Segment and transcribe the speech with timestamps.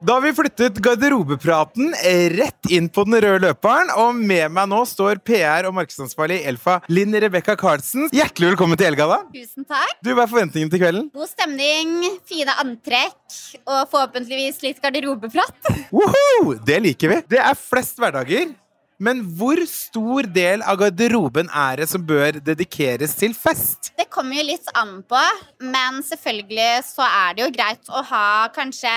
[0.00, 1.90] Da har vi flyttet garderobepraten
[2.32, 6.46] rett inn på den røde løperen, og med meg nå står PR- og markedsansvarlig i
[6.48, 8.06] Elfa, Linn Rebekka Karlsen.
[8.16, 9.18] Hjertelig velkommen til Elgalla.
[9.34, 9.92] Tusen takk.
[10.00, 11.10] Du, Hva er forventningene til kvelden?
[11.12, 11.92] God stemning,
[12.24, 13.36] fine antrekk
[13.66, 15.68] og forhåpentligvis litt garderobeprat.
[15.92, 16.56] Woho!
[16.64, 17.20] Det liker vi.
[17.36, 18.54] Det er flest hverdager.
[19.00, 23.88] Men hvor stor del av garderoben er det som bør dedikeres til fest?
[23.96, 25.20] Det kommer jo litt an på,
[25.64, 28.92] men selvfølgelig så er det jo greit å ha kanskje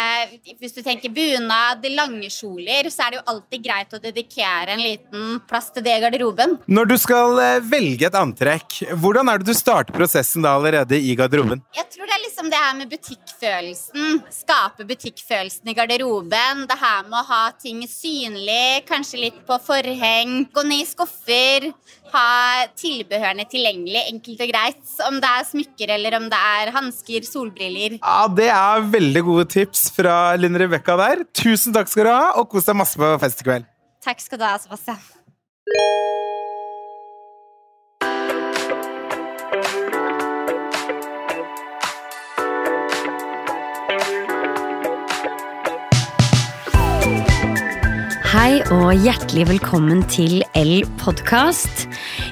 [0.59, 4.83] Hvis du tenker bunad, lange kjoler, så er det jo alltid greit å dedikere en
[4.83, 6.57] liten plass til det i garderoben.
[6.67, 10.99] Når du skal eh, velge et antrekk, hvordan er det du starter prosessen da allerede
[10.99, 11.63] i garderoben?
[11.77, 14.19] Jeg tror det er liksom det her med butikkfølelsen.
[14.35, 16.67] Skape butikkfølelsen i garderoben.
[16.67, 20.87] Det her med å ha ting synlig, kanskje litt på forhånd forheng, gå ned i
[20.87, 21.69] skuffer,
[22.13, 24.81] ha tilbehørene tilgjengelig, enkelt og greit.
[25.07, 27.99] Om det er smykker eller om det er hansker, solbriller.
[28.01, 31.23] Ja, Det er veldig gode tips fra Linn Rebekka der.
[31.33, 33.65] Tusen takk skal du ha, og kos deg masse på fest i kveld.
[34.03, 34.99] Takk skal du ha, Sebastian.
[48.63, 51.81] Hei og hjertelig velkommen til L-podkast.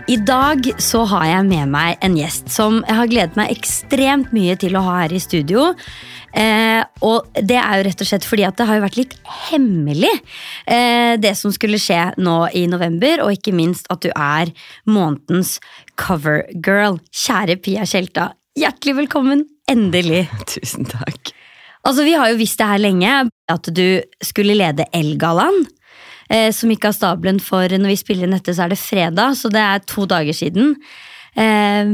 [0.07, 4.31] I dag så har jeg med meg en gjest som jeg har gledet meg ekstremt
[4.31, 5.73] mye til å ha her i studio.
[6.31, 9.17] Eh, og det er jo rett og slett fordi at det har jo vært litt
[9.49, 10.13] hemmelig,
[10.71, 13.25] eh, det som skulle skje nå i november.
[13.25, 14.53] Og ikke minst at du er
[14.87, 15.57] månedens
[15.99, 17.01] covergirl.
[17.11, 19.43] Kjære Pia Tjelta, hjertelig velkommen.
[19.67, 20.29] Endelig.
[20.55, 21.35] Tusen takk.
[21.83, 23.19] Altså, Vi har jo visst det her lenge,
[23.51, 25.65] at du skulle lede Elgallaen
[26.31, 29.37] eh, som gikk av stabelen for når vi spiller inn dette, så er det fredag,
[29.39, 30.75] så det er to dager siden.
[31.35, 31.91] Eh,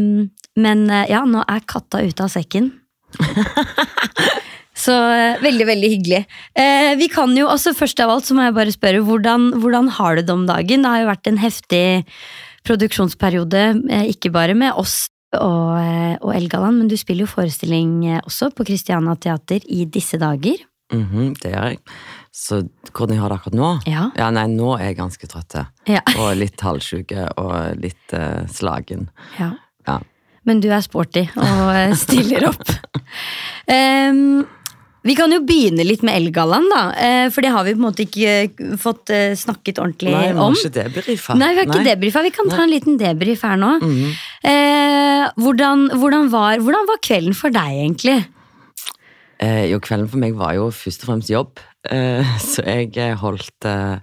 [0.58, 2.72] men eh, ja, nå er katta ute av sekken.
[4.86, 6.24] så eh, veldig, veldig hyggelig.
[6.58, 9.92] Eh, vi kan jo, altså Først av alt så må jeg bare spørre, hvordan, hvordan
[10.00, 10.86] har du det om dagen?
[10.86, 11.86] Det har jo vært en heftig
[12.68, 15.06] produksjonsperiode, eh, ikke bare med oss
[15.38, 15.76] og,
[16.24, 20.62] og Elgaland, men du spiller jo forestilling også på Christiana Teater i disse dager.
[20.94, 21.80] Mm -hmm, det gjør jeg.
[22.32, 23.70] Så hvordan jeg har det akkurat nå?
[23.90, 24.10] Ja.
[24.18, 25.58] ja nei, nå er jeg ganske trøtt.
[25.90, 26.02] Ja.
[26.22, 29.10] og litt halvsjuk og litt uh, slagen.
[29.40, 29.52] Ja.
[29.88, 29.98] ja.
[30.48, 32.70] Men du er sporty og eh, stiller opp.
[34.14, 34.46] um,
[35.08, 36.84] vi kan jo begynne litt med Elgallaen, da.
[36.96, 40.56] Uh, for det har vi på en måte ikke fått uh, snakket ordentlig nei, om.
[40.56, 41.36] Nei, vi har ikke debrifa.
[41.36, 42.24] Nei, vi har ikke debrifa.
[42.30, 43.76] Vi kan ta en liten debrif her nå.
[43.82, 45.36] Mm -hmm.
[45.36, 48.24] hvordan, hvordan, var, hvordan var kvelden for deg, egentlig?
[49.38, 51.60] Eh, jo, kvelden for meg var jo først og fremst jobb,
[51.94, 54.00] eh, så jeg eh, holdt eh,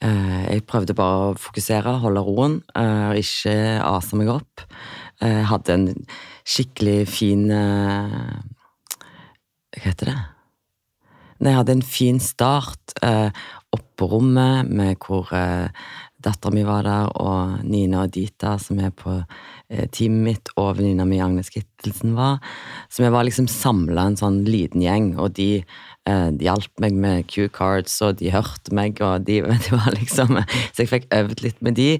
[0.00, 3.54] eh, Jeg prøvde bare å fokusere, holde roen, eh, ikke
[3.84, 4.64] ase meg opp.
[5.22, 5.84] Jeg hadde en
[6.42, 8.42] skikkelig fin Hva
[9.84, 10.16] heter det?
[11.38, 17.06] Nei, jeg hadde en fin start oppe på rommet med hvor Dattera mi var der,
[17.22, 19.14] og Nina og Dita, som er på
[19.94, 22.38] teamet mitt, og venninna mi Agnes Kittelsen var.
[22.92, 25.64] Så vi var liksom samla en sånn liten gjeng, og de,
[26.08, 30.40] eh, de hjalp meg med Q-cards, og de hørte meg, og de, de var liksom
[30.72, 31.90] Så jeg fikk øvd litt med de,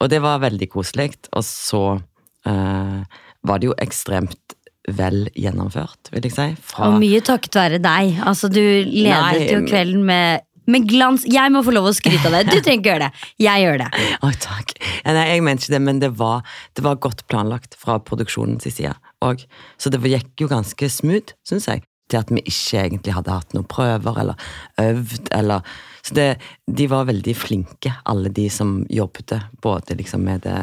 [0.00, 1.14] og det var veldig koselig.
[1.36, 3.00] Og så uh,
[3.48, 4.56] var det jo ekstremt
[4.96, 6.46] vel gjennomført, vil jeg si.
[6.64, 6.88] Fra...
[6.88, 8.20] Og mye takket være deg.
[8.24, 11.24] Altså, du ledet Nei, jo kvelden med med glans.
[11.28, 12.44] Jeg må få lov å skryte av det.
[12.50, 13.28] Du trenger ikke gjøre det.
[13.44, 13.90] Jeg gjør det.
[14.24, 14.72] Oh, takk.
[15.06, 16.42] Nei, jeg mente ikke det, men det var,
[16.76, 19.44] det var godt planlagt fra produksjonens side òg.
[19.80, 21.84] Så det gikk jo ganske smooth, syns jeg.
[22.08, 25.64] Til at vi ikke egentlig hadde hatt noen prøver eller øvd eller
[26.00, 26.28] Så det,
[26.64, 29.36] de var veldig flinke, alle de som jobbet.
[29.62, 30.60] Både liksom med det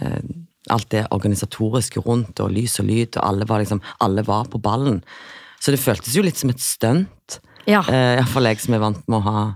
[0.00, 0.20] eh,
[0.66, 4.58] Alt det organisatoriske rundt, og lys og lyd, og alle var liksom Alle var på
[4.58, 4.98] ballen.
[5.62, 7.38] Så det føltes jo litt som et stunt.
[7.66, 7.82] Ja.
[7.86, 9.46] Uh, Iallfall jeg som er vant med å ha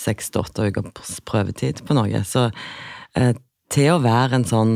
[0.00, 2.24] seks til åtte ukers prøvetid på noe.
[2.26, 3.32] Så uh,
[3.70, 4.74] til å være en sånn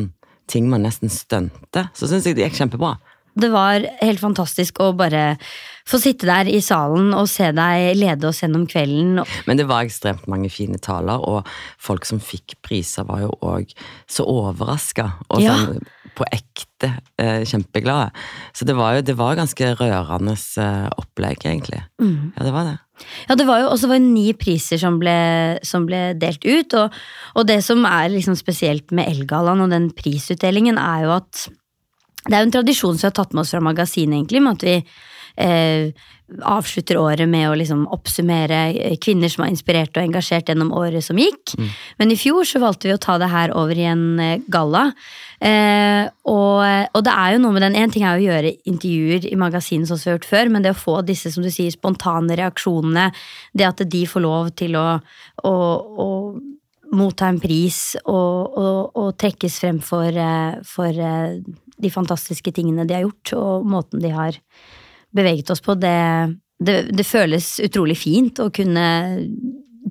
[0.51, 2.97] ting man nesten stunter, så syns jeg det gikk kjempebra.
[3.35, 5.35] Det var helt fantastisk å bare
[5.89, 9.25] få sitte der i salen og se deg lede oss gjennom kvelden.
[9.49, 11.49] Men det var ekstremt mange fine taler, og
[11.83, 13.75] folk som fikk priser, var jo òg
[14.07, 15.11] så overraska.
[15.35, 15.57] Og ja.
[15.59, 15.83] sånn
[16.15, 18.13] på ekte eh, kjempeglade.
[18.55, 21.83] Så det var jo det var ganske rørende eh, opplegg, egentlig.
[21.99, 22.31] Mm.
[22.37, 22.77] Ja, det var det.
[23.29, 25.15] Ja, det var jo også var ni priser som ble,
[25.67, 26.95] som ble delt ut, og,
[27.35, 31.47] og, det som er liksom spesielt med Elgallaen og den prisutdelingen, er jo at
[32.25, 34.57] det er jo en tradisjon som vi har tatt med oss fra magasinet, egentlig, med
[34.57, 34.77] at vi
[35.41, 35.93] eh,
[36.43, 41.05] avslutter året med å liksom oppsummere eh, kvinner som har inspirert og engasjert gjennom året
[41.05, 41.55] som gikk.
[42.01, 44.87] Men i fjor så valgte vi å ta det her over i en eh, galla.
[45.45, 49.27] Eh, og, og det er jo noe med den En ting er å gjøre intervjuer
[49.29, 51.75] i magasinet som vi har gjort før, men det å få disse som du sier,
[51.75, 53.11] spontane reaksjonene,
[53.53, 54.87] det at de får lov til å,
[55.45, 55.55] å,
[56.07, 56.09] å
[56.95, 61.05] motta en pris og, og, og trekkes frem for, eh, for
[61.75, 64.41] de fantastiske tingene de har gjort, og måten de har
[65.15, 65.95] beveget oss på, det,
[66.59, 68.87] det, det føles utrolig fint å kunne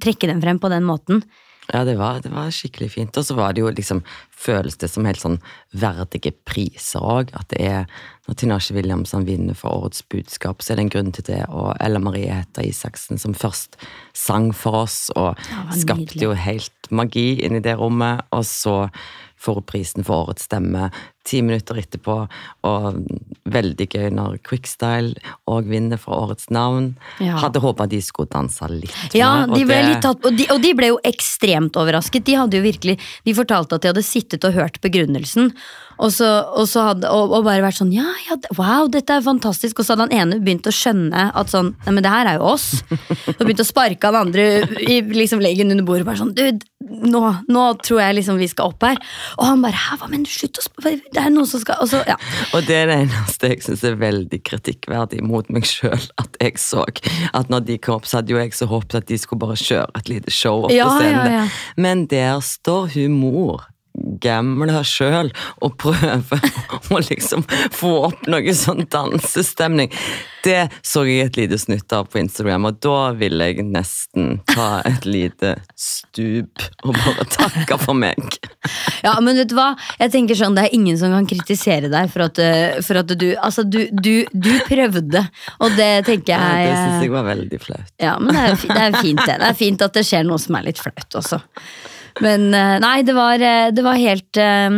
[0.04, 1.24] trekke dem frem på den måten.
[1.72, 3.18] Ja, det var, det var skikkelig fint.
[3.18, 4.04] Og så var det jo liksom
[4.44, 5.38] Føles det som helt sånn
[5.80, 7.30] verdige priser òg.
[7.38, 7.86] At det er
[8.28, 11.40] Når Tinashe Williamson vinner for Årets budskap, så er det en grunn til det.
[11.48, 13.78] Og Ella Marie Heta Isaksen, som først
[14.16, 15.40] sang for oss og
[15.80, 18.26] skapte jo helt magi inni det rommet.
[18.36, 18.78] Og så
[19.40, 20.90] får hun prisen for Årets stemme
[21.24, 22.18] ti minutter etterpå.
[22.70, 23.00] Og
[23.54, 25.16] veldig gøy når Quickstyle
[25.52, 26.94] òg vinner for Årets navn.
[27.24, 27.38] Ja.
[27.44, 29.52] Hadde håpa de skulle danse litt Ja, mer.
[29.52, 32.24] og de ble det- litt tatt, og, de, og de ble jo ekstremt overrasket.
[32.26, 35.52] De hadde jo virkelig, de fortalte at de hadde sittet og hørt begrunnelsen,
[36.00, 36.26] og, så,
[36.58, 39.80] og, så hadde, og, bare vært sånn ja, ja, wow, dette er fantastisk.
[39.80, 42.40] Og så hadde han ene begynt å skjønne at sånn, nei, men det her er
[42.40, 42.82] jo oss.
[42.90, 46.08] Og begynt å sparke han andre i liksom leggen under bordet.
[46.08, 48.98] Bare sånn, du, nå, nå tror jeg liksom vi skal opp her.
[49.38, 50.82] Og han bare hæ, hva mener du, slutt å sp-
[51.14, 52.16] Det er noen som skal Og så, ja.
[52.54, 56.02] Og det er det eneste jeg syns er veldig kritikkverdig mot meg sjøl.
[56.22, 56.86] At jeg så
[57.34, 59.58] at når de kom opp, så hadde jo jeg så håpet at de skulle bare
[59.60, 61.38] kjøre et lite show opp Ja, på scenen.
[61.38, 61.46] ja.
[61.78, 63.68] Men der står hun mor.
[63.94, 65.30] Gamle sjøl
[65.62, 66.40] og prøve
[66.94, 67.44] å liksom
[67.74, 69.92] få opp noe sånn dansestemning.
[70.44, 74.82] Det så jeg et lite snutt av på Instagram, og da ville jeg nesten ta
[74.90, 78.20] et lite stup og bare takke for meg.
[79.06, 79.70] Ja, men vet du hva?
[80.02, 83.14] Jeg tenker sånn, Det er ingen som kan kritisere deg for at, eh, for at
[83.14, 85.24] du Altså, du, du, du prøvde,
[85.60, 87.96] og det tenker Ja, jeg det syns jeg var veldig flaut.
[88.02, 89.40] Ja, men det er, det er fint det.
[89.40, 91.40] Det er fint at det skjer noe som er litt flaut også.
[92.22, 94.70] Men eh, nei, det var, eh, det var helt eh,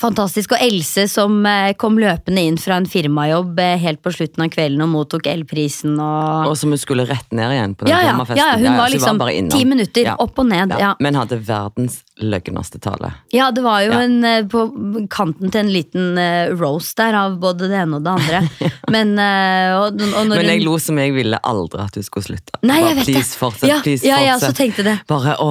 [0.00, 0.52] fantastisk.
[0.56, 4.50] Og Else som eh, kom løpende inn fra en firmajobb eh, helt på slutten av
[4.54, 8.02] kvelden og mottok L-prisen og Og som hun skulle rett ned igjen på den ja,
[8.04, 8.40] ja, firmafesten.
[8.42, 9.22] ja, hun Ja, var liksom
[9.52, 10.16] ti minutter Ja.
[10.22, 10.74] opp og ned.
[10.78, 10.94] Ja.
[11.00, 13.12] Men hadde verdens løgneste tale.
[13.32, 14.66] Ja, det var jo en, eh, på
[15.12, 16.18] kanten til en liten
[16.58, 18.42] roast der av både det ene og det andre.
[18.94, 22.58] Men, og, og Men jeg lo som jeg ville aldri at hun skulle slutte.
[22.62, 23.38] Nei, Bare, vet please, det.
[23.40, 24.56] fortsett, Ja, please, ja, ja, fortsett.
[24.60, 24.96] tenkte det.
[25.10, 25.50] Bare å,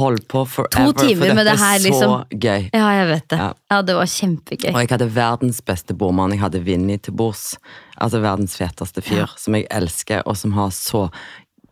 [0.00, 2.14] hold på forever, timer for med dette det her, er så liksom.
[2.40, 2.70] gøy.
[2.74, 3.38] Ja, jeg vet det.
[3.70, 3.79] Ja.
[3.80, 4.74] Ja, det var kjempegøy.
[4.74, 6.34] Og jeg hadde verdens beste bordmann.
[6.34, 7.54] Jeg hadde Vinni til bords.
[7.96, 11.06] Altså verdens feteste fyr, som jeg elsker, og som har så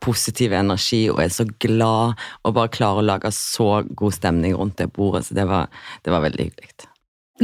[0.00, 2.16] positiv energi og er så glad
[2.46, 5.26] og bare klarer å lage så god stemning rundt det bordet.
[5.26, 5.68] Så det var,
[6.00, 6.88] det var veldig hyggelig.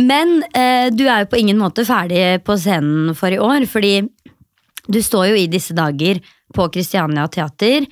[0.00, 3.98] Men eh, du er jo på ingen måte ferdig på scenen for i år, fordi
[4.88, 6.22] du står jo i disse dager
[6.54, 7.84] på Christiania Teater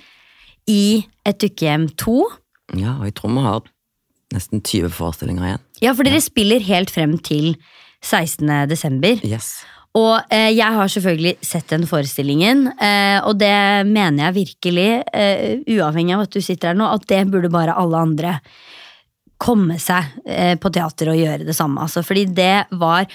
[0.73, 2.17] i Et dukkehjem 2.
[2.81, 3.61] Ja, og jeg tror vi har
[4.35, 5.63] nesten 20 forestillinger igjen.
[5.83, 7.55] Ja, for dere spiller helt frem til
[8.03, 8.49] 16.
[8.71, 9.23] desember.
[9.27, 9.61] Yes.
[9.99, 13.53] Og eh, jeg har selvfølgelig sett den forestillingen, eh, og det
[13.91, 17.77] mener jeg virkelig, eh, uavhengig av at du sitter her nå, at det burde bare
[17.77, 18.39] alle andre
[19.43, 21.83] komme seg eh, på teater og gjøre det samme.
[21.83, 23.09] Altså, fordi det var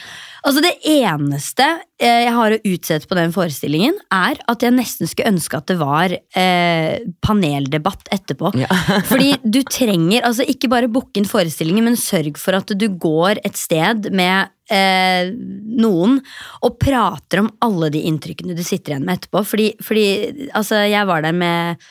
[0.48, 1.66] Altså, det eneste
[2.00, 5.68] eh, jeg har å utsette på den forestillingen, er at jeg nesten skulle ønske at
[5.68, 8.54] det var eh, paneldebatt etterpå.
[8.62, 8.70] Ja.
[9.12, 13.42] Fordi du trenger altså ikke bare booke inn forestillingen, men sørg for at du går
[13.44, 15.34] et sted med eh,
[15.84, 16.22] noen
[16.64, 19.44] og prater om alle de inntrykkene du sitter igjen med etterpå.
[19.52, 20.08] Fordi, fordi
[20.54, 21.90] altså, jeg var der med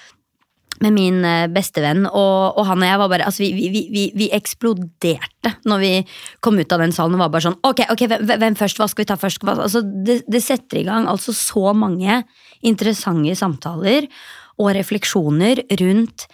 [0.85, 4.07] med min eh, bestevenn, og, og han og jeg var bare altså vi, vi, vi,
[4.17, 5.93] vi eksploderte når vi
[6.45, 8.81] kom ut av den salen og var bare sånn Ok, ok, hvem, hvem først?
[8.81, 9.45] Hva skal vi ta først?
[9.47, 9.57] Hva?
[9.67, 12.23] Altså, det, det setter i gang altså så mange
[12.67, 14.09] interessante samtaler
[14.57, 16.27] og refleksjoner rundt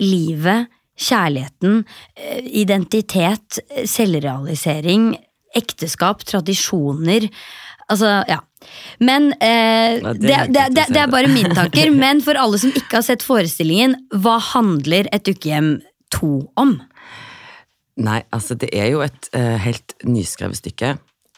[0.00, 0.68] livet,
[0.98, 1.82] kjærligheten,
[2.16, 5.12] eh, identitet, selvrealisering,
[5.56, 7.28] ekteskap, tradisjoner.
[7.88, 8.42] Altså, ja.
[9.00, 10.20] Men eh, det
[10.52, 11.90] det, det, det, er bare mine tanker.
[12.04, 15.78] Men for alle som ikke har sett forestillingen, hva handler Et dukkehjem
[16.14, 16.30] 2
[16.60, 16.76] om?
[17.98, 20.92] Nei, altså det er jo et uh, helt nyskrevet stykke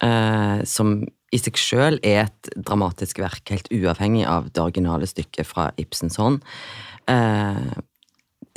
[0.04, 0.98] uh, som
[1.32, 6.18] i seg sjøl er et dramatisk verk, helt uavhengig av det originale stykket fra Ibsens
[6.20, 6.42] hånd.
[7.08, 7.78] Uh,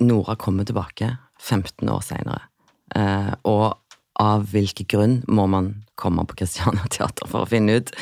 [0.04, 2.42] Nora kommer tilbake 15 år seinere,
[3.48, 3.83] og
[4.22, 7.94] av hvilken grunn må man komme på Christiania Teater for å finne ut.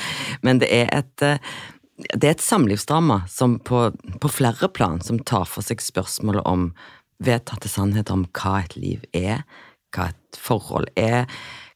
[0.46, 1.54] Men det er et eh,
[2.02, 6.72] det er et samlivsdrama som på, på flere plan som tar for seg spørsmålet om
[7.22, 9.44] vedtatte sannheter om hva et liv er,
[9.94, 11.28] hva et forhold er,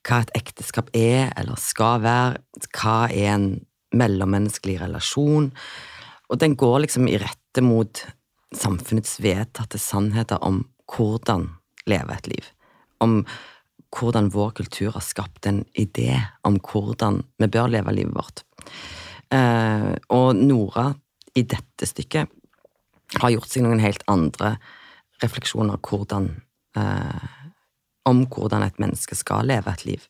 [0.05, 2.41] hva et ekteskap er eller skal være,
[2.73, 3.49] hva er en
[3.95, 5.51] mellommenneskelig relasjon.
[6.29, 8.05] Og den går liksom i rette mot
[8.55, 11.51] samfunnets vedtatte sannheter om hvordan
[11.89, 12.49] leve et liv.
[13.03, 13.21] Om
[13.95, 18.43] hvordan vår kultur har skapt en idé om hvordan vi bør leve livet vårt.
[19.33, 20.89] Eh, og Nora,
[21.35, 22.31] i dette stykket,
[23.21, 24.55] har gjort seg noen helt andre
[25.23, 26.29] refleksjoner hvordan,
[26.77, 27.29] eh,
[28.05, 30.07] om hvordan et menneske skal leve et liv.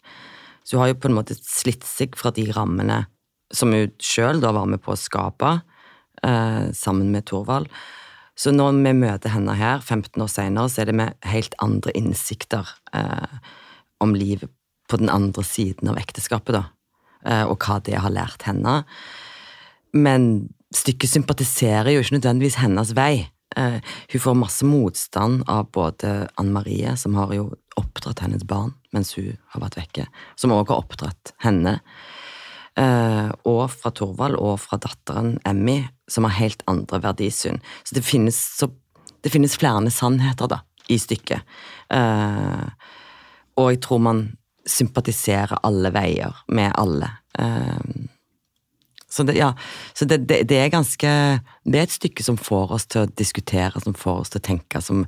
[0.64, 3.06] Så hun har jo på en måte slitt seg fra de rammene
[3.54, 5.62] som hun sjøl var med på å skape,
[6.24, 7.70] eh, sammen med Thorvald.
[8.36, 11.92] Så når vi møter henne her, 15 år senere, så er det med helt andre
[11.96, 13.38] innsikter eh,
[14.04, 14.52] om livet
[14.90, 16.64] på den andre siden av ekteskapet, da.
[17.26, 18.84] Eh, og hva det har lært henne.
[19.96, 23.28] Men stykket sympatiserer jo ikke nødvendigvis hennes vei.
[23.56, 23.80] Eh,
[24.12, 27.50] hun får masse motstand av både Anne Marie, som har jo
[27.80, 30.06] oppdratt hennes barn mens hun har vært vekke,
[30.40, 31.80] som også har oppdratt henne.
[32.80, 37.62] Eh, og fra Thorvald og fra datteren Emmy, som har helt andre verdisyn.
[37.84, 38.70] Så det finnes, så,
[39.24, 40.62] det finnes flere sannheter da,
[40.92, 41.44] i stykket.
[43.56, 44.26] Og jeg tror man
[44.66, 47.12] sympatiserer alle veier med alle.
[47.38, 48.06] Eh,
[49.16, 49.54] så det, ja,
[49.94, 51.10] så det, det, det, er ganske
[51.64, 54.48] Det er et stykke som får oss til å diskutere, som får oss til å
[54.50, 55.06] tenke, som,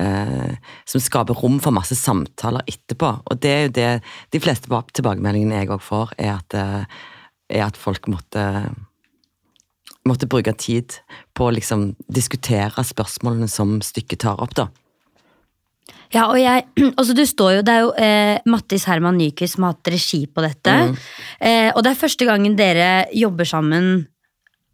[0.00, 0.54] eh,
[0.88, 3.10] som skaper rom for masse samtaler etterpå.
[3.26, 3.88] Og det er jo det
[4.32, 7.02] de fleste tilbakemeldingene jeg òg får, er at, eh,
[7.50, 8.46] er at folk måtte
[10.08, 10.96] måtte bruke tid
[11.36, 14.70] på å liksom diskutere spørsmålene som stykket tar opp, da.
[16.14, 16.66] Ja, og jeg
[16.98, 20.24] altså du står jo, Det er jo eh, Mattis Herman Nyquist som har hatt regi
[20.26, 20.76] på dette.
[20.90, 20.96] Mm.
[21.38, 23.92] Eh, og det er første gangen dere jobber sammen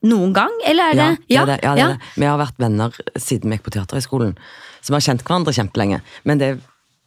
[0.06, 1.88] noen gang, eller er det Ja, det, ja, det, ja.
[1.94, 2.14] det.
[2.14, 4.36] Vi har vært venner siden vi gikk på Teaterhøgskolen.
[4.80, 6.02] Så vi har kjent hverandre kjempelenge.
[6.28, 6.50] Men det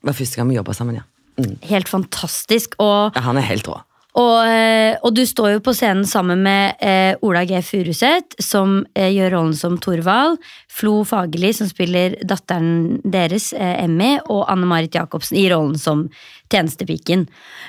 [0.04, 1.06] var første gang vi jobba sammen, ja.
[1.40, 1.56] Mm.
[1.70, 2.76] Helt fantastisk.
[2.84, 3.78] Og, ja, han er helt rå.
[4.20, 7.62] Og, eh, og, du står jo på scenen sammen med eh, Ola G.
[7.64, 10.40] Furuseth, som eh, gjør rollen som Thorvald.
[10.70, 14.18] Flo Fagerli, som spiller datteren deres, eh, Emmy.
[14.30, 16.06] Og Anne Marit Jacobsen i rollen som
[16.50, 17.26] tjenestepiken.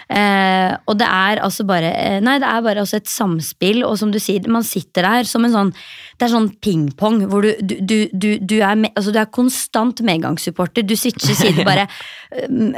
[0.08, 3.96] Eh, og det er altså bare eh, Nei, det er bare altså et samspill, og
[4.00, 5.70] som du sier, man sitter der som en sånn
[6.18, 10.02] Det er sånn pingpong hvor du, du, du, du, er, med, altså, du er konstant
[10.04, 10.84] medgangssupporter.
[10.84, 11.86] Du sitter siden bare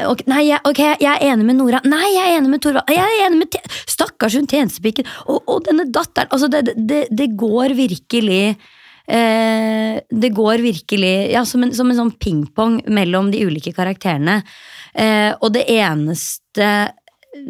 [0.06, 1.82] okay, Nei, jeg, ok, jeg er enig med Nora.
[1.86, 2.94] Nei, jeg er enig med Torvald.
[2.94, 3.58] Jeg er enig med
[3.90, 5.08] Stakkars hun tjenestepiken.
[5.26, 6.30] Og, og, denne datteren.
[6.30, 8.44] Altså, det, det, det går virkelig
[9.06, 14.42] eh, Det går virkelig ja, som en, som en sånn pingpong mellom de ulike karakterene.
[14.94, 16.92] Eh, og det eneste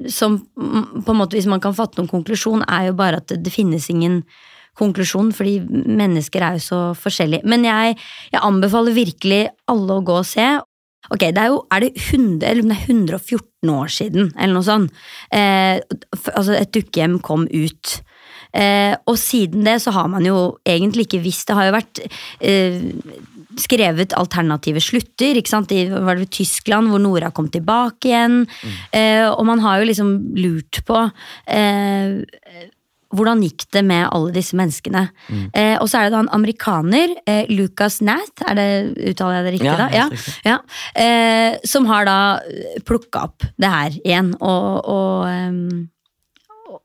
[0.09, 3.41] som på en måte, hvis man kan fatte noen konklusjon, er jo bare at det,
[3.47, 4.23] det finnes ingen
[4.79, 7.45] konklusjon, fordi mennesker er jo så forskjellige.
[7.49, 7.97] Men jeg,
[8.33, 10.47] jeg anbefaler virkelig alle å gå og se.
[11.11, 14.67] Ok, det er jo er det 100, eller det er 114 år siden, eller noe
[14.67, 15.03] sånt.
[15.35, 15.83] Eh,
[16.33, 17.99] altså, et dukkehjem kom ut.
[18.53, 22.03] Eh, og siden det så har man jo egentlig ikke visst Det har jo vært
[22.45, 22.83] eh,
[23.61, 25.39] skrevet alternative slutter.
[25.39, 25.73] ikke sant?
[25.73, 28.45] I var det Tyskland, hvor Nora kom tilbake igjen.
[28.47, 28.77] Mm.
[28.99, 31.03] Eh, og man har jo liksom lurt på
[31.53, 32.71] eh,
[33.13, 35.05] hvordan gikk det med alle disse menneskene?
[35.29, 35.45] Mm.
[35.53, 38.69] Eh, og så er det da en amerikaner, eh, Lucas Nath, er det,
[39.13, 39.89] uttaler jeg det riktig ja, da?
[39.93, 40.07] Ja,
[40.49, 40.59] ja.
[40.97, 42.19] Eh, som har da
[42.89, 45.89] plukka opp det her igjen, og, og, um,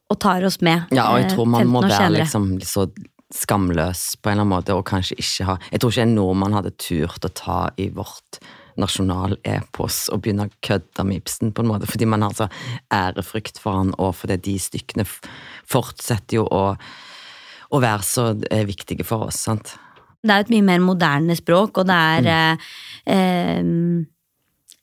[0.08, 0.88] og, tar oss med.
[0.96, 2.88] Ja, og jeg tror man må være liksom så
[3.34, 6.56] skamløs på en eller annen måte, og kanskje ikke ha Jeg tror ikke en nordmann
[6.56, 8.40] hadde turt å ta i vårt
[8.78, 12.48] nasjonalepos og begynne å kødde med Ibsen, på en måte, fordi man har så
[12.94, 16.64] ærefrykt for han, og fordi de stykkene fortsetter jo å,
[17.74, 19.42] å være så eh, viktige for oss.
[19.50, 19.74] sant?
[20.22, 22.64] Det er et mye mer moderne språk, og det er mm.
[23.14, 24.06] eh,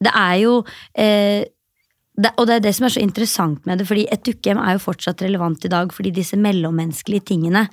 [0.04, 0.59] Det er jo
[0.99, 1.45] eh,
[2.14, 4.76] det, og det er det som er så interessant med det, fordi et dukkehjem er
[4.76, 7.66] jo fortsatt relevant i dag fordi disse mellommenneskelige tingene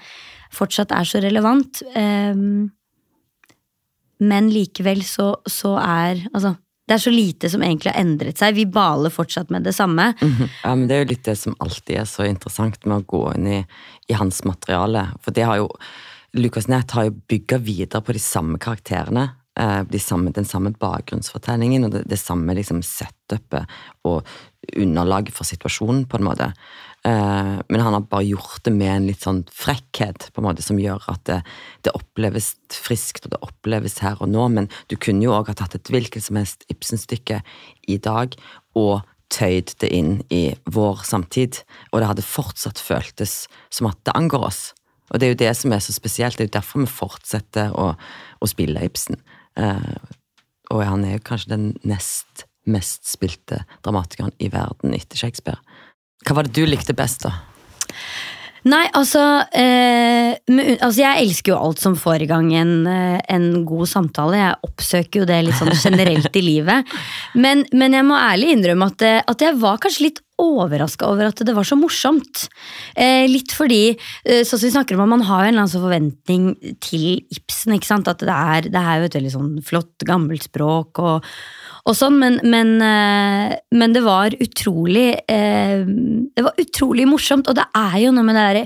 [0.52, 1.84] fortsatt er så relevant.
[1.96, 2.72] Um,
[4.22, 6.56] men likevel så, så, er Altså,
[6.88, 8.58] det er så lite som egentlig har endret seg.
[8.58, 10.14] Vi baler fortsatt med det samme.
[10.22, 10.50] Mm -hmm.
[10.64, 13.36] Ja, men Det er jo litt det som alltid er så interessant med å gå
[13.36, 13.66] inn i,
[14.08, 15.08] i hans materiale.
[15.22, 15.70] For det har jo
[16.34, 19.30] Lucas Nett har jo bygga videre på de samme karakterene.
[19.60, 23.68] Eh, de samme, den samme bakgrunnsfortellingen og det, det samme liksom setupet
[24.08, 24.24] og
[24.80, 26.48] underlaget for situasjonen, på en måte.
[27.04, 30.64] Eh, men han har bare gjort det med en litt sånn frekkhet på en måte
[30.64, 31.42] som gjør at det,
[31.84, 34.46] det oppleves friskt, og det oppleves her og nå.
[34.56, 37.42] Men du kunne jo òg ha tatt et hvilket som helst Ibsen-stykke
[37.92, 38.40] i dag
[38.80, 41.60] og tøyd det inn i vår samtid,
[41.92, 44.64] og det hadde fortsatt føltes som at det angår oss.
[45.12, 47.76] Og det er jo det som er så spesielt, det er jo derfor vi fortsetter
[47.76, 47.92] å,
[48.40, 49.20] å spille Ibsen.
[49.60, 49.96] Eh,
[50.72, 55.58] og han er jo kanskje den nest mest spilte dramatikeren i verden etter Shakespeare.
[56.28, 57.40] Hva var det du likte best, da?
[58.62, 59.22] Nei, altså,
[59.58, 63.90] eh, men, altså Jeg elsker jo alt som får i gang en, eh, en god
[63.90, 64.38] samtale.
[64.38, 66.92] Jeg oppsøker jo det litt sånn generelt i livet.
[67.42, 71.30] Men, men jeg må ærlig innrømme at, eh, at jeg var kanskje litt overraska over
[71.30, 72.48] at det var så morsomt.
[72.96, 75.74] Eh, litt fordi, eh, sånn som vi snakker om, man har jo en eller annen
[75.74, 77.76] sånn forventning til Ibsen.
[77.76, 78.08] ikke sant?
[78.12, 81.28] At det er, det er jo et veldig sånn flott, gammelt språk og,
[81.86, 87.58] og sånn, men, men, eh, men, det var utrolig eh, Det var utrolig morsomt, og
[87.58, 88.66] det er jo noe med det derre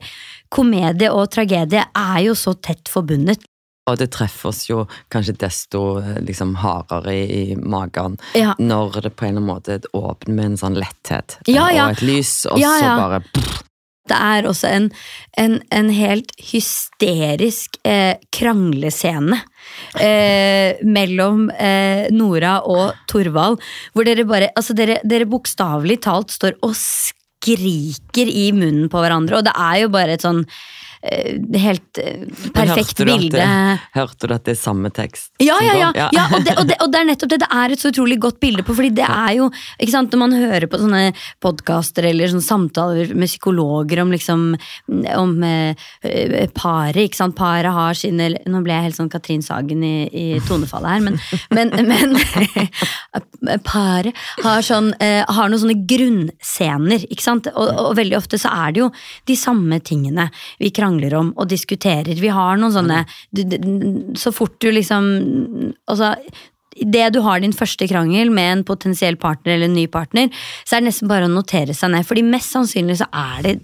[0.55, 3.43] komedie og tragedie er jo så tett forbundet.
[3.85, 5.81] Og det treffer oss jo kanskje desto
[6.25, 8.55] liksom, hardere i, i magen Ja.
[8.57, 11.85] når det på en eller annen måte åpner med en sånn letthet Ja, ja.
[11.85, 13.61] og et lys, og så bare pff,
[14.09, 14.87] Det er også en,
[15.37, 19.39] en, en helt hysterisk eh, kranglescene
[20.01, 23.61] eh, mellom eh, Nora og Torvald,
[23.93, 29.37] hvor dere bare Altså, dere, dere bokstavelig talt står og skriker i munnen på hverandre,
[29.41, 30.53] og det er jo bare et sånn eh,
[31.03, 32.25] helt eh,
[32.55, 33.37] perfekt hørte bilde.
[33.37, 35.31] det- Hørte du at det er samme tekst?
[35.43, 37.39] Ja, ja, ja, ja og, det, og, det, og det er nettopp det.
[37.43, 39.49] Det er et så utrolig godt bilde på, fordi det er jo
[39.79, 44.45] ikke sant, Når man hører på sånne podkaster eller sånne samtaler med psykologer om liksom
[45.15, 47.35] om eh, eh, paret, ikke sant.
[47.35, 51.19] Paret har sine Nå ble jeg helt sånn Katrin Sagen i, i tonefallet her, men,
[51.53, 57.49] men, men paret har sånn eh, Har noen sånne grunnscener, ikke sant.
[57.53, 58.89] Og, og veldig ofte så er det jo
[59.27, 60.29] de samme tingene
[60.61, 62.15] vi krangler om og diskuterer.
[62.19, 66.15] Vi har noen sånne du- Så fort du liksom Altså
[66.75, 70.27] det du har din første krangel med en potensiell partner eller en ny partner,
[70.65, 72.05] så er det nesten bare å notere seg ned.
[72.05, 73.61] Fordi mest sannsynlig så er det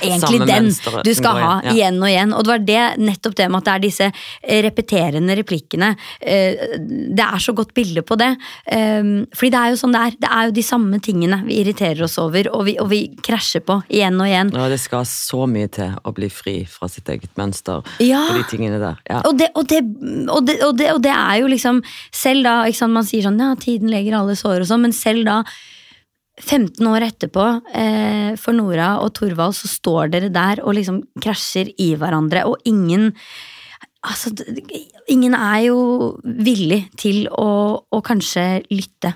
[0.00, 0.68] egentlig den
[1.04, 1.74] du skal ha igjen, ja.
[1.74, 2.34] igjen og igjen.
[2.36, 5.90] Og det var det, nettopp det med at det er disse eh, repeterende replikkene.
[6.20, 8.30] eh, Det er så godt bilde på det.
[8.66, 9.02] Eh,
[9.34, 10.16] Fordi det er jo sånn det er.
[10.18, 13.64] Det er jo de samme tingene vi irriterer oss over, og vi, og vi krasjer
[13.66, 14.52] på igjen og igjen.
[14.56, 18.24] Og det skal så mye til å bli fri fra sitt eget mønster Ja.
[18.30, 19.00] på de tingene der.
[19.08, 19.22] Ja.
[19.26, 19.82] Og det, og, det,
[20.28, 21.82] og, det, og, og er jo liksom
[22.14, 22.54] Selv da,
[22.88, 25.42] man sier sånn ja, tiden leger alle sår og sånn, men selv da
[26.38, 31.72] 15 år etterpå, eh, for Nora og Torvald, så står dere der og liksom krasjer
[31.78, 33.12] i hverandre, og ingen
[34.08, 34.30] Altså,
[35.10, 35.78] ingen er jo
[36.22, 39.10] villig til å, å kanskje lytte.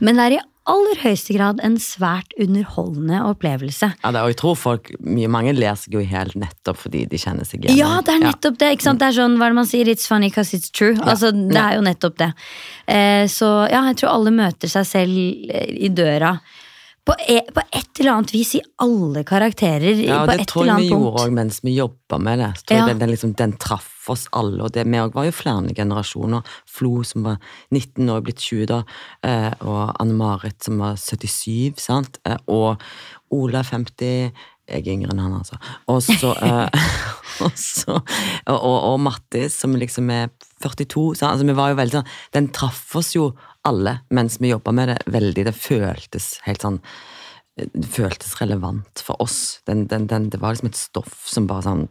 [0.00, 3.90] Men det er i aller høyeste grad en svært underholdende opplevelse.
[4.00, 7.04] Ja, det, og jeg tror folk, mye, mange ler seg jo i hjel nettopp fordi
[7.10, 7.76] de kjenner seg igjen.
[7.78, 8.70] Ja, det er nettopp det.
[8.76, 9.02] ikke sant?
[9.02, 9.90] Det er sånn, hva er det man sier?
[9.92, 10.96] It's funny because it's true.
[11.04, 12.30] Altså, Det er jo nettopp det.
[12.88, 15.18] Eh, så ja, jeg tror alle møter seg selv
[15.52, 16.38] eh, i døra.
[17.04, 19.98] På, e på et eller annet vis i alle karakterer.
[20.00, 22.52] Ja, på det et tror jeg vi gjorde òg mens vi jobba med det.
[22.56, 22.86] Så tror Ja.
[22.88, 26.42] jeg den, liksom, den traff oss alle, og det vi òg var jo flere generasjoner.
[26.66, 27.36] Flo som var
[27.70, 28.82] 19 år, blitt 20 da,
[29.22, 32.80] eh, og Anne-Marit som var 77, sant, eh, og
[33.30, 34.32] Ola 50
[34.64, 35.58] jeg er yngre enn han, altså.
[35.92, 36.68] Og så, eh,
[37.44, 40.30] og, så og, og, og Mattis, som liksom er
[40.64, 41.14] 42.
[41.18, 41.34] Sant?
[41.34, 43.34] Altså, vi var jo veldig sånn, Den traff oss jo
[43.68, 44.98] alle mens vi jobba med det.
[45.06, 46.80] veldig, Det føltes helt sånn
[47.54, 49.60] det føltes relevant for oss.
[49.68, 51.84] Den, den, den, det var liksom et stoff som bare sånn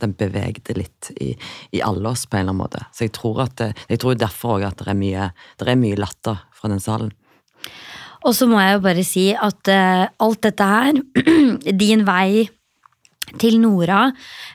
[0.00, 1.34] Den bevegde litt i,
[1.76, 2.80] i alle oss på en eller annen måte.
[2.96, 5.26] Så jeg tror at det, jeg tror derfor også at det er mye,
[5.60, 7.10] det er mye latter fra den salen.
[8.24, 10.96] Og så må jeg jo bare si at uh, alt dette her,
[11.84, 12.46] din vei
[13.36, 14.06] til Nora,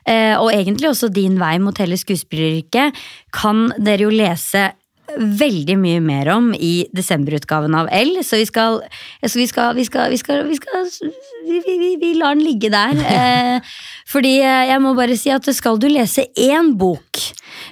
[0.08, 2.96] eh, og egentlig også din vei mot hele skuespilleryrket,
[3.36, 4.72] kan dere jo lese
[5.18, 8.80] veldig mye mer om i desemberutgaven av L, så vi skal
[9.22, 10.88] så vi skal, vi skal, vi skal, vi, skal
[12.00, 12.98] vi, lar den ligge der.
[13.12, 13.60] Eh,
[14.08, 17.20] fordi eh, jeg må bare si at skal du lese én bok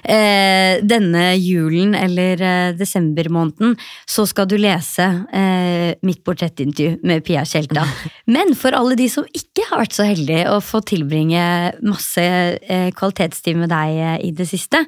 [0.03, 3.75] eh, denne julen eller eh, desembermåneden,
[4.09, 7.85] så skal du lese eh, mitt portrettintervju med Pia Tjelta.
[8.35, 11.43] Men for alle de som ikke har vært så heldige å få tilbringe
[11.85, 14.83] masse eh, kvalitetstid med deg eh, i det siste,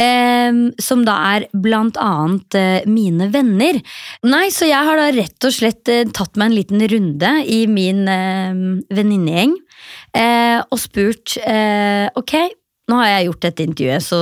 [0.00, 3.80] eh, som da er blant annet eh, mine venner.
[4.26, 7.64] Nei, så jeg har da rett og slett eh, tatt meg en liten runde i
[7.70, 9.58] min eh, venninnegjeng
[10.14, 11.34] og spurt
[12.14, 12.34] ok,
[12.90, 14.18] nå har jeg gjort dette intervjuet, så,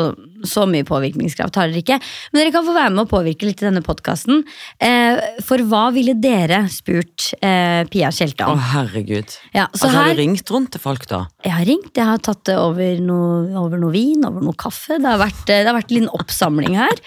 [0.47, 1.97] så mye påvirkningskraft har dere ikke.
[2.31, 4.45] Men dere kan få være med å påvirke litt i denne podkasten.
[4.79, 9.35] Eh, for hva ville dere spurt eh, Pia Tjelta Å, herregud.
[9.51, 11.25] Ja, så altså, har du ringt rundt til folk, da?
[11.43, 14.95] jeg har ringt, jeg har tatt det over noe, over noe vin, over noe kaffe.
[14.95, 17.05] Det har vært, det har vært en liten oppsamling her.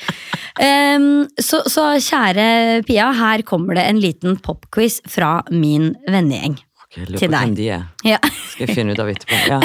[0.60, 6.60] eh, så, så kjære Pia, her kommer det en liten popquiz fra min vennegjeng.
[6.96, 7.86] Jeg lurer på hvem de er.
[8.08, 8.20] Ja.
[8.24, 9.40] Skal jeg finne ut av etterpå.
[9.52, 9.60] Ja.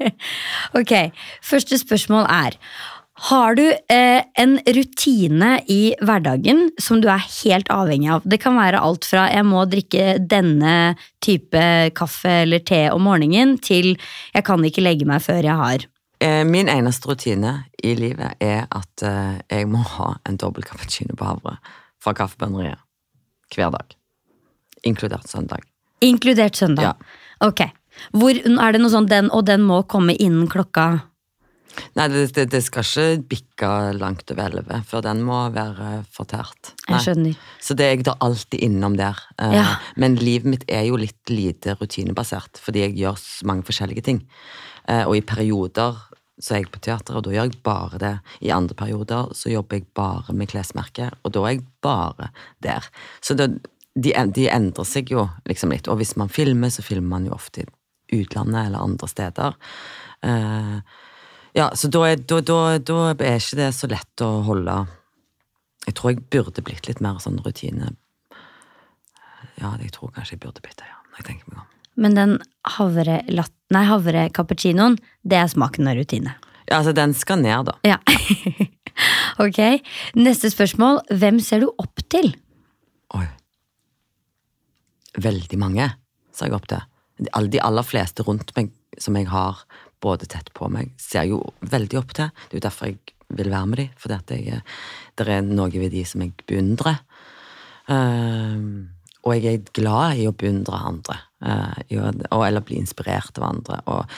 [0.80, 0.92] ok,
[1.42, 2.58] første spørsmål er
[3.28, 8.26] Har du eh, en rutine i hverdagen som du er helt avhengig av?
[8.26, 11.64] Det kan være alt fra jeg må drikke denne type
[11.98, 13.94] kaffe eller te om morgenen, til
[14.32, 15.86] jeg kan ikke legge meg før jeg har.
[16.22, 21.18] Eh, Min eneste rutine i livet er at eh, jeg må ha en dobbel cappuccino
[21.18, 21.58] på havre
[22.02, 22.78] fra Kaffebønneriet
[23.52, 23.98] hver dag.
[24.86, 25.71] Inkludert søndag.
[26.02, 26.92] Inkludert søndag.
[26.92, 26.92] Ja.
[27.46, 27.64] Ok.
[28.16, 31.08] Hvor, er det noe sånn den og den må komme innen klokka
[31.96, 36.74] Nei, det, det, det skal ikke bikke langt over elleve, for den må være fortært.
[36.84, 36.98] Nei.
[36.98, 37.38] Jeg skjønner.
[37.64, 39.16] Så det jeg da alltid innom der.
[39.38, 39.64] Eh, Ja.
[39.96, 44.20] Men livet mitt er jo litt lite rutinebasert, fordi jeg gjør så mange forskjellige ting.
[44.88, 45.96] Eh, og i perioder
[46.42, 48.14] så er jeg på teater, og da gjør jeg bare det.
[48.42, 52.32] I andre perioder så jobber jeg bare med klesmerket, og da er jeg bare
[52.64, 52.88] der.
[53.22, 53.48] Så det,
[53.94, 55.88] de, de endrer seg jo liksom litt.
[55.90, 59.56] Og hvis man filmer, så filmer man jo ofte i utlandet eller andre steder.
[60.24, 60.78] Uh,
[61.56, 64.76] ja, så da er, da, da, da er ikke det så lett å holde
[65.88, 67.90] Jeg tror jeg burde blitt litt mer sånn rutine.
[69.58, 71.00] Ja, jeg tror kanskje jeg burde blitt det, ja.
[71.10, 71.68] Når jeg tenker meg om.
[72.02, 72.38] Men den
[72.78, 74.96] havre, nei, havre cappuccinoen,
[75.28, 76.32] det er smaken av rutine.
[76.70, 77.74] Ja, altså, den skal ned, da.
[77.84, 77.98] Ja.
[79.44, 79.60] ok.
[80.16, 81.02] Neste spørsmål.
[81.10, 82.32] Hvem ser du opp til?
[83.18, 83.26] Oi.
[85.20, 85.90] Veldig mange
[86.32, 86.84] ser jeg opp til.
[87.22, 88.70] De aller fleste rundt meg
[89.00, 89.64] som jeg har
[90.02, 92.32] både tett på meg, ser jeg jo veldig opp til.
[92.48, 92.98] Det er jo derfor jeg
[93.32, 94.62] vil være med dem, jeg,
[95.16, 96.98] det er noe ved de som jeg beundrer.
[97.92, 98.90] Ehm,
[99.22, 103.80] og jeg er glad i å beundre andre, eh, eller bli inspirert av andre.
[103.86, 104.16] Og,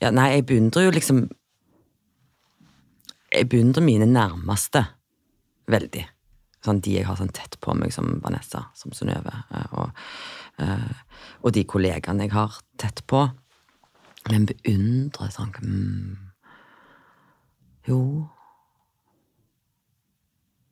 [0.00, 1.28] ja, nei, jeg beundrer jo liksom
[3.28, 4.86] Jeg beundrer mine nærmeste
[5.68, 6.00] veldig.
[6.64, 10.00] Sånn de jeg har sånn tett på meg, som Vanessa, som Synnøve, eh, og,
[10.58, 13.28] eh, og de kollegaene jeg har tett på.
[14.28, 16.16] Men beundre sånn mm,
[17.88, 18.00] Jo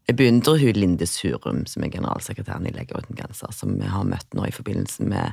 [0.07, 4.05] Jeg beundrer hun Linde Surum, som er generalsekretæren i Leger uten grenser, som vi har
[4.07, 5.33] møtt nå i forbindelse med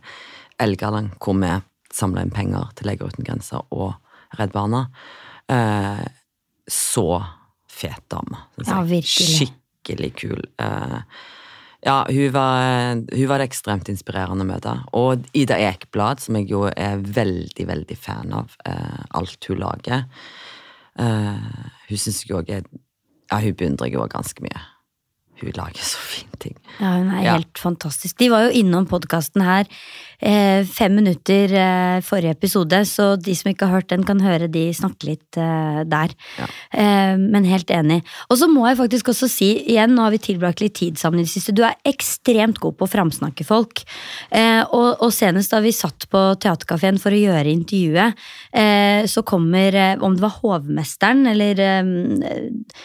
[0.63, 1.51] Elgaland, hvor vi
[1.93, 3.91] samla inn penger til Leger uten grenser og
[4.39, 4.87] Redd Barna.
[5.51, 6.05] Eh,
[6.65, 7.07] så
[7.69, 8.47] fet dame.
[8.63, 9.27] Ja, virkelig.
[9.35, 10.41] Skikkelig kul.
[10.59, 10.99] Eh,
[11.85, 14.75] ja, hun var, hun var det ekstremt inspirerende å møte.
[14.93, 18.55] Og Ida Ekblad, som jeg jo er veldig, veldig fan av.
[18.65, 20.05] Eh, alt hun lager.
[20.99, 22.63] Eh, hun syns jeg òg er
[23.31, 24.59] Ja, hun beundrer jeg òg ganske mye.
[25.41, 26.55] Hun lager så fine ting.
[26.79, 27.31] Ja, hun er Ja.
[27.33, 28.17] helt fantastisk.
[28.17, 29.65] De var jo innom podkasten her
[30.21, 34.67] fem minutter eh, forrige episode, så de som ikke har hørt den, kan høre de
[34.73, 36.13] snakke litt eh, der.
[36.39, 36.47] Ja.
[36.73, 38.01] Eh, men helt enig.
[38.29, 41.19] Og så må jeg faktisk også si igjen, nå har vi tilbrakt litt tid sammen
[41.19, 43.83] i det siste, du er ekstremt god på å framsnakke folk.
[44.31, 48.13] Eh, og, og senest da vi satt på Theatercaféen for å gjøre intervjuet,
[48.53, 51.91] eh, så kommer, eh, om det var hovmesteren eller eh,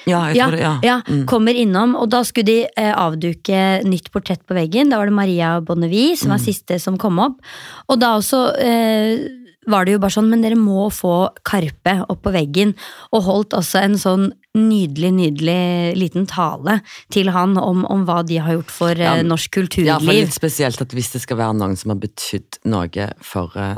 [0.08, 0.62] Ja, jeg tror det.
[0.64, 0.74] Ja.
[0.82, 1.22] ja, Mm.
[1.30, 4.90] kommer innom, og da skulle de eh, avduke nytt portrett på veggen.
[4.90, 6.34] Da var det Maria Bonnevie som Mm.
[6.34, 7.42] var siste som kom opp.
[7.88, 9.26] Og da også eh,
[9.68, 12.74] var det jo bare sånn, men dere må få Karpe opp på veggen.
[13.12, 16.81] Og holdt også en sånn nydelig, nydelig liten tale
[17.14, 19.90] til han om, om hva de har gjort for Ja, norsk kulturliv.
[19.92, 23.54] Ja, for litt spesielt at hvis det skal være noen som har betydd noe for
[23.59, 23.76] eh,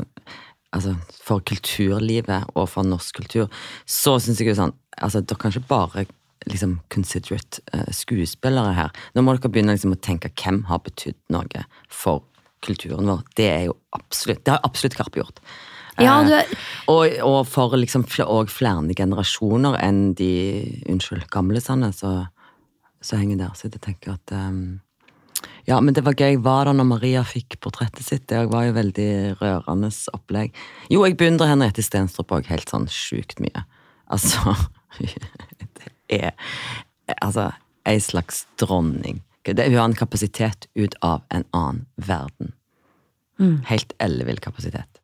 [0.71, 3.49] Altså, for kulturlivet og for norsk kultur,
[3.83, 4.71] så syns jeg jo sånn
[5.03, 6.05] Altså, dere kan ikke bare
[6.49, 8.91] liksom considerate uh, skuespillere her.
[9.15, 12.23] Nå må dere begynne liksom å tenke hvem har betydd noe for
[12.61, 13.25] kulturen vår.
[13.37, 15.41] Det er jo absolutt Det har absolutt Karpe gjort.
[15.99, 16.51] Ja, Eh, du er,
[16.91, 20.31] og, og for liksom og flere generasjoner enn de
[20.89, 22.27] unnskyld, gamlisene så,
[23.01, 23.53] så henger der.
[23.55, 24.81] Så jeg tenker at um,
[25.67, 26.39] Ja, men det var gøy.
[26.41, 28.27] Var det når Maria fikk portrettet sitt.
[28.29, 29.09] Det var jo veldig
[29.41, 30.55] rørende opplegg.
[30.89, 33.65] Jo, jeg beundrer Henriette Stenstrup òg helt sånn sjukt mye.
[34.11, 34.55] Altså
[36.11, 36.33] Det er
[37.21, 37.51] altså
[37.87, 39.21] ei slags dronning.
[39.45, 42.53] Det, hun har en kapasitet ut av en annen verden.
[43.65, 44.99] Helt ellevill kapasitet.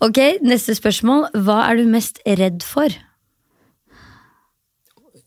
[0.00, 1.26] ok, neste spørsmål.
[1.34, 2.92] Hva er du mest redd for?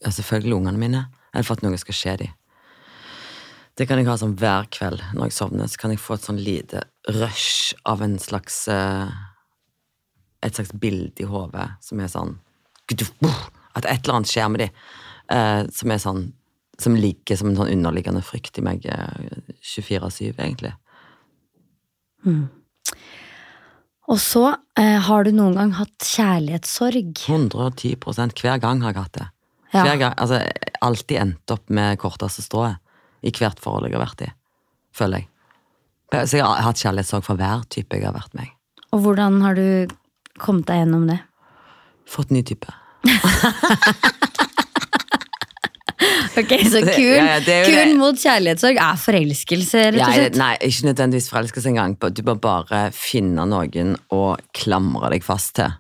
[0.02, 1.02] Ja, selvfølgelig ungene mine.
[1.34, 2.32] Eller for at noe skal skje dem.
[3.78, 5.68] Det kan jeg ha sånn hver kveld når jeg sovner.
[5.72, 9.12] Så kan jeg få et sånn lite rush av en slags eh,
[10.44, 12.40] Et slags bilde i hodet som er sånn
[13.78, 14.70] At et eller annet skjer med dem.
[15.32, 16.34] eh, som er sånn
[16.82, 19.30] Som ligger som en sånn underliggende frykt i meg eh,
[19.62, 20.74] 24-7, egentlig.
[24.12, 27.14] Og så, eh, har du noen gang hatt kjærlighetssorg?
[27.28, 29.28] 110% Hver gang har jeg hatt det.
[29.72, 29.84] Ja.
[29.86, 30.42] Hver gang, altså,
[30.82, 32.82] alltid endt opp med korteste strået
[33.24, 34.32] i hvert forhold jeg har vært i.
[34.98, 35.28] Føler jeg.
[36.28, 38.52] Så jeg har hatt kjærlighetssorg for hver type jeg har vært med.
[38.92, 39.88] Og hvordan har du
[40.42, 41.22] kommet deg gjennom det?
[42.10, 42.68] Fått ny type.
[46.42, 50.40] Ok, Så kun, ja, ja, kun mot kjærlighetssorg er forelskelse, rett og slett?
[50.40, 51.98] nei, ikke nødvendigvis forelskelse engang.
[52.00, 54.24] Du må bare finne noen å
[54.56, 55.76] klamre deg fast til.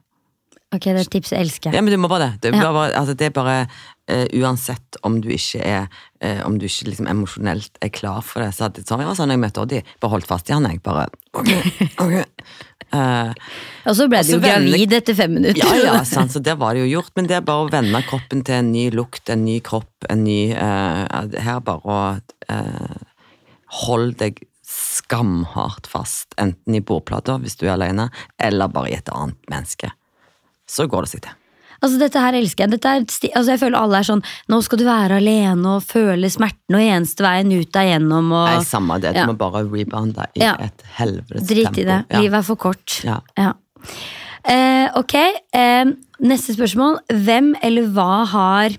[0.71, 1.43] Ok, det er et tips jeg.
[1.43, 1.73] elsker.
[1.75, 2.45] Ja, men du må bare det.
[2.45, 5.89] Det er bare, altså, det er bare uh, Uansett om du ikke er
[6.23, 9.17] uh, Om du ikke liksom emosjonelt er klar for det, så hadde sånn, jeg var
[9.19, 9.81] sånn jeg møtte Oddi.
[9.99, 10.79] Bare holdt fast i han, jeg.
[10.85, 11.51] Bare ok,
[12.05, 12.15] ok.
[12.93, 13.33] Eh,
[13.87, 15.61] Og så ble du jo vender- gravid etter fem minutter.
[15.63, 17.11] ja, ja, sant, så det var det jo gjort.
[17.15, 20.23] Men det er bare å vende kroppen til en ny lukt, en ny kropp, en
[20.25, 21.07] ny uh,
[21.39, 21.99] Her bare å
[22.51, 22.95] uh,
[23.85, 29.09] Hold deg skamhardt fast, enten i bordplata hvis du er alene, eller bare i et
[29.11, 29.91] annet menneske.
[30.67, 31.37] Så går det seg til.
[31.81, 32.79] Altså Dette her elsker jeg.
[32.85, 34.21] Er, altså jeg føler alle er sånn
[34.53, 38.45] Nå skal du være alene og føle smerten, og eneste veien ut deg gjennom og
[38.51, 39.13] Nei, samme det.
[39.15, 39.25] Du Ja.
[39.25, 40.55] må bare rebounde i Ja.
[40.59, 41.85] et helvetes Drit i det.
[41.87, 42.13] tempo.
[42.13, 42.19] Ja.
[42.21, 42.99] Livet er for kort.
[43.03, 43.19] Ja.
[44.43, 45.13] Eh, ok,
[45.53, 45.85] eh,
[46.21, 46.99] neste spørsmål.
[47.09, 48.77] Hvem eller hva har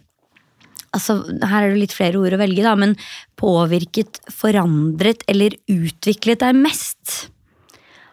[0.94, 2.98] Altså, her er det litt flere ord å velge, da, men
[3.40, 7.30] påvirket, forandret eller utviklet deg mest?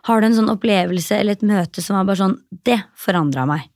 [0.07, 3.67] Har du en sånn opplevelse eller et møte som var bare sånn Det forandra meg.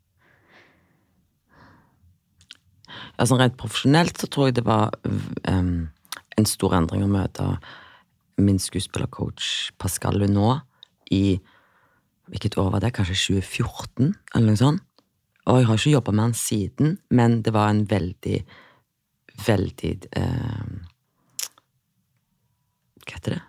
[3.21, 5.89] Sånn rent profesjonelt så tror jeg det var um,
[6.34, 7.45] en stor endring å møte
[8.41, 10.65] min skuespillercoach Pascal Lunot
[11.13, 11.39] i
[12.32, 12.93] Hvilket år var det?
[12.95, 14.84] Kanskje 2014, eller noe sånt?
[15.43, 18.38] Og jeg har ikke jobba med han siden, men det var en veldig,
[19.43, 20.69] veldig eh,
[23.04, 23.41] Hva heter det?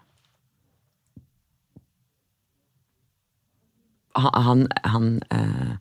[4.18, 5.76] Han, han eh,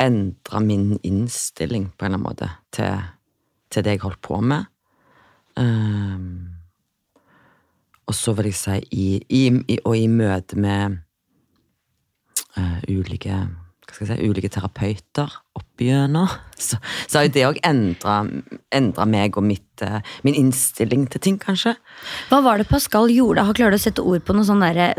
[0.00, 3.06] endra min innstilling på en eller annen måte til,
[3.72, 4.68] til det jeg holdt på med.
[5.58, 6.58] Um,
[8.08, 11.00] og så vil jeg si i, i, Og i møte med
[12.56, 13.40] uh, ulike
[13.88, 16.28] hva skal jeg si, ulike terapeuter opp igjennom,
[16.66, 16.76] så,
[17.08, 21.72] så har jo det òg endra meg og mitt, eh, min innstilling til ting, kanskje.
[22.28, 23.46] Hva var det Pascal gjorde?
[23.48, 24.92] Har klart å sette ord på noe sånn derre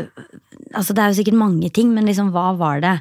[0.70, 2.92] Altså, det er jo sikkert mange ting, men liksom, hva var det?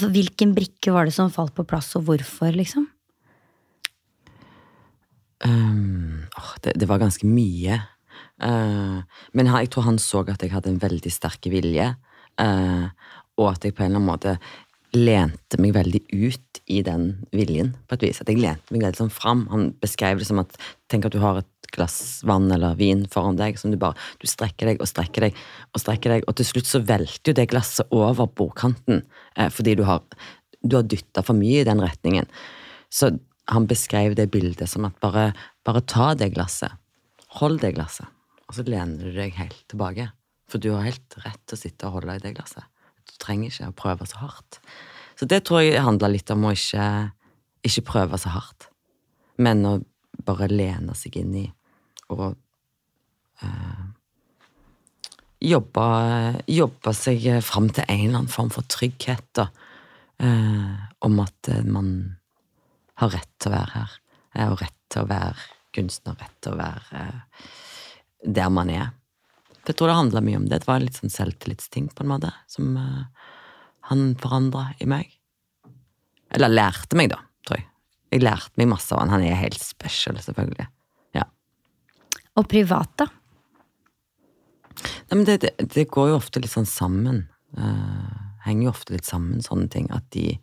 [0.00, 2.88] Hvilken brikke var det som falt på plass, og hvorfor, liksom?
[5.44, 6.26] Um,
[6.64, 7.78] det, det var ganske mye.
[8.42, 9.04] Uh,
[9.34, 11.92] men jeg tror han så at jeg hadde en veldig sterk vilje,
[12.38, 12.86] Uh,
[13.38, 14.36] og at jeg på en eller annen måte
[14.96, 18.20] lente meg veldig ut i den viljen, på et vis.
[18.22, 19.44] At jeg lente meg veldig sånn fram.
[19.52, 20.54] Han beskrev det som at
[20.90, 24.26] tenk at du har et glass vann eller vin foran deg, som du bare du
[24.30, 25.38] strekker deg og strekker deg
[25.72, 29.02] og strekker deg, og til slutt så velter jo det glasset over bordkanten
[29.36, 30.04] eh, fordi du har,
[30.62, 32.28] du har dytta for mye i den retningen.
[32.88, 33.12] Så
[33.48, 35.32] han beskrev det bildet som at bare,
[35.64, 36.72] bare ta det glasset.
[37.40, 38.08] Hold det glasset.
[38.48, 40.10] Og så lener du deg helt tilbake.
[40.48, 42.64] For du har helt rett til å sitte og holde i det glasset.
[43.08, 44.60] Du trenger ikke å prøve så hardt.
[45.18, 46.84] Så det tror jeg handler litt om å ikke,
[47.66, 48.68] ikke prøve så hardt.
[49.40, 49.74] Men å
[50.24, 51.46] bare lene seg inn i
[52.14, 52.26] og
[53.44, 53.86] eh,
[55.48, 55.86] jobbe,
[56.50, 59.48] jobbe seg fram til en eller annen form for trygghet, da.
[60.18, 60.74] Eh,
[61.06, 61.92] om at eh, man
[62.98, 63.96] har rett til å være her.
[64.48, 67.50] Og rett til å være kunstner, rett til å være eh,
[68.38, 68.90] der man er.
[69.68, 70.62] Jeg tror det handla mye om det.
[70.62, 73.28] Det var litt sånn selvtillitsting, på en måte, som eh,
[73.90, 75.12] han forandra i meg.
[76.34, 77.68] Eller lærte meg, da, tror jeg.
[78.14, 79.12] Jeg lærte meg masse av han.
[79.12, 80.66] Han er helt special, selvfølgelig.
[82.38, 83.08] Og privat, da?
[85.10, 87.24] Nei, det, det, det går jo ofte litt sånn sammen.
[87.58, 89.88] Uh, henger jo ofte litt sammen, sånne ting.
[89.94, 90.36] At de,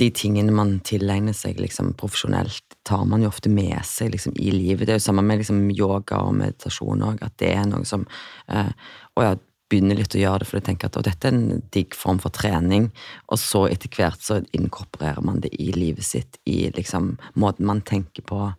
[0.00, 4.50] de tingene man tilegner seg liksom profesjonelt, tar man jo ofte med seg liksom, i
[4.54, 4.88] livet.
[4.88, 8.06] Det er jo samme med liksom, yoga og meditasjon òg, at det er noe som
[8.50, 8.72] uh,
[9.14, 9.36] Og ja,
[9.72, 12.34] begynner litt å gjøre det fordi jeg tenker at dette er en digg form for
[12.34, 12.90] trening,
[13.32, 17.80] og så etter hvert så inkorporerer man det i livet sitt, i liksom måten man
[17.88, 18.50] tenker på.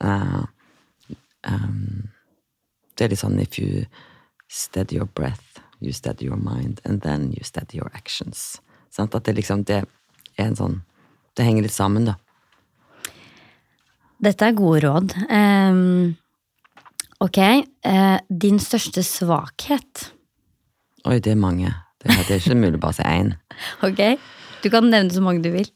[0.00, 0.40] Eh,
[1.48, 2.08] um,
[2.96, 3.86] det er litt sånn if you
[4.52, 8.60] steady your breath, you steady your mind, and then you steady your actions.
[8.92, 9.14] Sant?
[9.14, 10.82] At det liksom, det er en sånn
[11.32, 12.18] Det henger litt sammen, da.
[14.20, 15.14] Dette er gode råd.
[15.32, 16.12] Um,
[17.24, 17.38] ok,
[17.82, 20.12] Uh, din største svakhet?
[21.02, 21.72] Oi, det er mange.
[21.98, 23.32] Det, det er ikke mulig å bare si én.
[23.88, 23.98] Ok,
[24.62, 25.66] du kan nevne så mange du vil.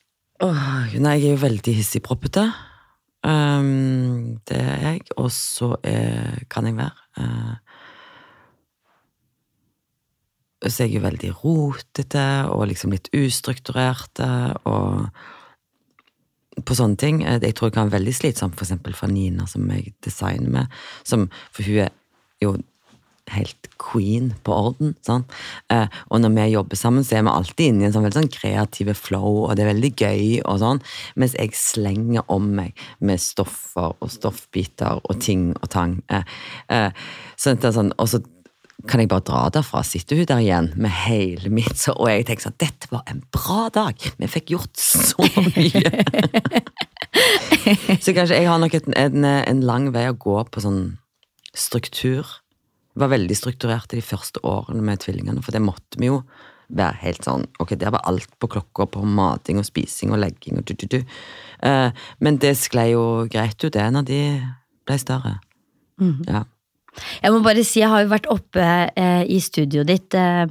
[0.44, 2.44] Åh, nei, jeg er jo veldig hissigproppete.
[3.26, 5.00] Um, det er jeg.
[5.18, 7.54] Og så er, kan jeg være Uh,
[10.66, 14.28] Så jeg er veldig rotete og liksom litt ustrukturerte
[14.66, 15.06] og
[16.66, 17.22] på sånne ting.
[17.22, 20.50] Eh, Jeg tror jeg kan være veldig slitsom for eksempel for Nina, som jeg designer
[20.50, 20.66] med.
[21.04, 21.92] Som, for hun er
[22.42, 22.56] jo
[23.34, 24.94] helt queen på orden.
[25.06, 25.24] Sånn.
[25.72, 28.20] Eh, og når vi jobber sammen, så er vi alltid inne i en sånn veldig
[28.20, 30.82] sånn kreative flow, og det er veldig gøy, og sånn,
[31.18, 36.00] mens jeg slenger om meg med stoffer og stoffbiter og ting og tang.
[36.12, 36.38] Eh,
[36.72, 38.22] eh, så sånn, og så
[38.86, 42.26] kan jeg bare dra derfra, sitter hun der igjen med hele mitt, så, og jeg
[42.28, 46.04] tenker sånn, dette var en bra dag, vi fikk gjort så mye.
[48.04, 50.82] så kanskje jeg har nok et, en, en lang vei å gå på sånn
[51.56, 52.28] struktur.
[52.96, 56.22] Var veldig strukturert i de første årene med tvillingene, for det måtte vi jo
[56.66, 60.58] være helt sånn Ok, der var alt på klokka på mating og spising og legging
[60.58, 60.98] og du-du-du.
[61.62, 64.20] Eh, men det sklei jo greit ut, det, når de
[64.88, 65.36] ble større.
[66.26, 66.42] Ja.
[67.22, 68.64] Jeg må bare si, jeg har jo vært oppe
[68.96, 70.46] eh, i studioet ditt, eh,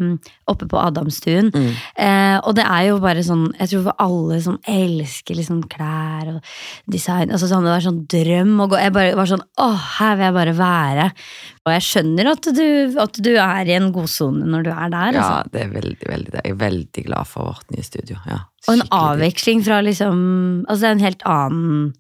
[0.52, 1.50] oppe på Adamstuen.
[1.98, 6.36] Eh, og det er jo bare sånn, jeg tror for alle som elsker liksom klær
[6.36, 6.52] og
[6.92, 10.16] design altså sånn, Det var sånn drøm å gå Jeg bare var sånn Åh, her
[10.20, 11.06] vil jeg bare være.
[11.66, 12.66] Og jeg skjønner at du,
[13.02, 15.18] at du er i en godsone når du er der.
[15.18, 15.50] ja, Altså.
[15.54, 16.42] det er veldig, veldig det.
[16.46, 18.18] Jeg er veldig glad for vårt nye studio.
[18.30, 21.94] Ja, Og en avveksling fra liksom Altså det er en helt annen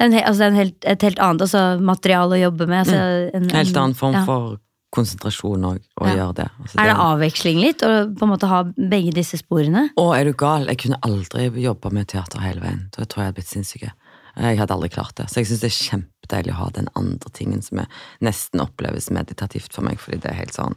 [0.00, 2.82] en, altså det en helt, et helt annet altså, materiale å jobbe med.
[2.86, 2.98] Altså,
[3.36, 3.54] en, Mm.
[3.54, 4.24] Helt annen form ja.
[4.24, 4.58] for
[4.90, 6.14] konsentrasjon òg, å Ja.
[6.16, 6.48] gjøre det.
[6.62, 9.90] Altså, Er det avveksling litt å på en måte ha begge disse sporene?
[9.96, 10.66] Å, er du gal?
[10.66, 12.88] Jeg kunne aldri jobba med teater hele veien.
[12.90, 13.92] Da tror jeg jeg hadde blitt sinnssyk.
[14.40, 15.26] Jeg hadde aldri klart det.
[15.30, 17.86] Så jeg syns det er kjempedeilig å ha den andre tingen som er,
[18.20, 20.74] nesten oppleves meditativt for meg, fordi det er helt sånn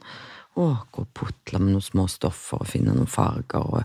[0.55, 3.83] å, gå og putle med noen små stoffer og finne noen farger og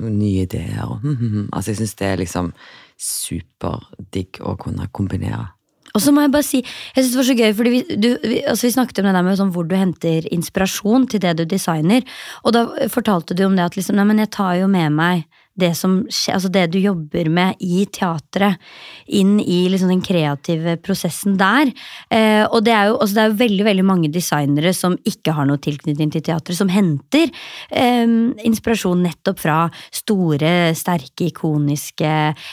[0.00, 0.84] noen nye ideer.
[0.86, 1.48] Og, hm, hm, hm.
[1.52, 2.52] Altså, jeg syns det er liksom
[3.00, 5.52] superdigg å kunne kombinere.
[5.96, 8.08] Og så må jeg bare si, jeg synes det var så gøy, fordi vi, du,
[8.20, 11.36] vi, altså vi snakket om det der med sånn hvor du henter inspirasjon til det
[11.38, 12.04] du designer,
[12.44, 15.24] og da fortalte du om det at liksom, nei, men jeg tar jo med meg
[15.56, 18.60] det som altså det du jobber med i teatret,
[19.06, 21.70] inn i liksom den kreative prosessen der.
[22.12, 25.48] Eh, og det er, jo, altså det er veldig veldig mange designere som ikke har
[25.48, 27.30] noe tilknytning til teatret, som henter
[27.70, 28.04] eh,
[28.46, 29.58] inspirasjon nettopp fra
[29.94, 32.12] store, sterke, ikoniske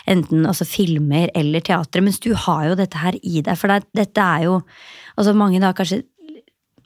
[0.09, 2.03] enten altså filmer eller teatre.
[2.03, 4.59] Mens du har jo dette her i deg, for det, dette er jo
[5.13, 5.99] altså Mange da kanskje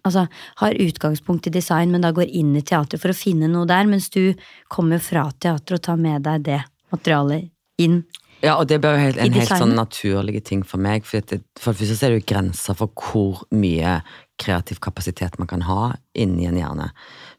[0.03, 0.27] altså,
[0.61, 3.89] har utgangspunkt i design, men da går inn i teater for å finne noe der,
[3.89, 4.33] mens du
[4.73, 6.61] kommer fra teater og tar med deg det
[6.93, 8.01] materialet inn.
[8.43, 11.07] Ja, og det blir jo helt, en helt sånn naturlig ting for meg.
[11.09, 13.97] For, det, for det første er det jo grenser for hvor mye
[14.37, 16.91] kreativ kapasitet man kan ha inni en hjerne.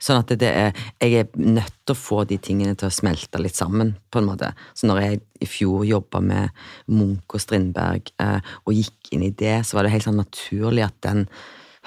[0.03, 2.95] Sånn at det, det er, jeg er nødt til å få de tingene til å
[2.95, 4.51] smelte litt sammen, på en måte.
[4.75, 9.31] Så når jeg i fjor jobba med Munch og Strindberg, eh, og gikk inn i
[9.31, 11.29] det, så var det helt sånn naturlig at den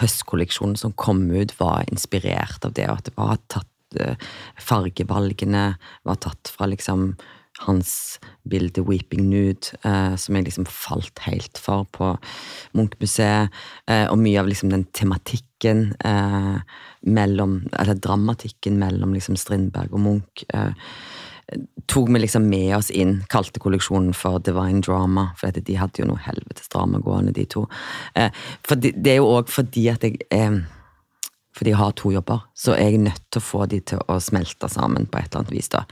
[0.02, 5.68] høstkolleksjonen som kom ut, var inspirert av det, og at det var tatt eh, Fargevalgene
[6.08, 7.14] var tatt fra liksom
[7.62, 12.16] hans bilde 'Weeping Nude', eh, som jeg liksom falt helt for på
[12.74, 13.52] Munch-museet.
[13.88, 16.62] Eh, og mye av liksom den tematikken eh,
[17.02, 20.46] mellom Eller dramatikken mellom liksom Strindberg og Munch.
[21.92, 26.08] Tok vi liksom med oss inn, kalte kolleksjonen for Divine Drama, for de hadde jo
[26.08, 27.66] noe helvetes drama gående, de to.
[28.16, 28.30] Eh,
[28.64, 30.62] for det, det er jo òg fordi at jeg eh,
[31.52, 34.16] fordi jeg har to jobber, så er jeg nødt til å få de til å
[34.24, 35.68] smelte sammen på et eller annet vis.
[35.74, 35.84] da.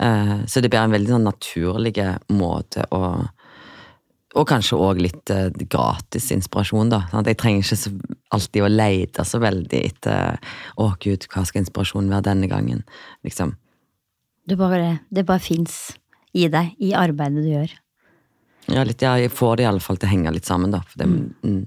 [0.00, 3.28] Eh, Så det blir en veldig sånn naturlig måte å
[4.34, 5.30] Og kanskje òg litt
[5.70, 7.04] gratis inspirasjon, da.
[7.12, 10.40] Sånn jeg trenger ikke alltid å lete så veldig etter
[10.76, 12.82] Å, gud, hva skal inspirasjonen være denne gangen?
[13.22, 13.54] Liksom.
[14.44, 15.94] Du bare, det bare fins
[16.34, 17.72] i deg, i arbeidet du gjør.
[18.72, 20.80] Ja, litt, ja, jeg får det i alle fall til å henge litt sammen, da.
[20.96, 21.62] Det, mm.